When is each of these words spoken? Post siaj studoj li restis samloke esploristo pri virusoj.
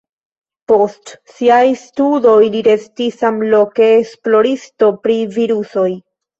Post 0.69 1.11
siaj 1.33 1.59
studoj 1.81 2.33
li 2.57 2.63
restis 2.69 3.21
samloke 3.21 3.93
esploristo 4.01 4.93
pri 5.07 5.23
virusoj. 5.41 5.89